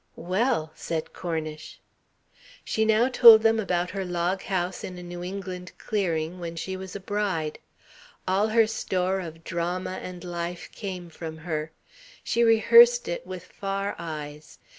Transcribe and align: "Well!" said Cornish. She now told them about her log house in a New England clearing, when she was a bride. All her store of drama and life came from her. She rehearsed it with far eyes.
"Well!" 0.15 0.71
said 0.73 1.13
Cornish. 1.13 1.79
She 2.65 2.85
now 2.85 3.07
told 3.07 3.43
them 3.43 3.59
about 3.59 3.91
her 3.91 4.03
log 4.03 4.41
house 4.41 4.83
in 4.83 4.97
a 4.97 5.03
New 5.03 5.23
England 5.23 5.73
clearing, 5.77 6.39
when 6.39 6.55
she 6.55 6.75
was 6.75 6.95
a 6.95 6.99
bride. 6.99 7.59
All 8.27 8.47
her 8.47 8.65
store 8.65 9.19
of 9.19 9.43
drama 9.43 9.99
and 10.01 10.23
life 10.23 10.71
came 10.71 11.11
from 11.11 11.37
her. 11.37 11.71
She 12.23 12.43
rehearsed 12.43 13.07
it 13.07 13.27
with 13.27 13.43
far 13.43 13.95
eyes. 13.99 14.57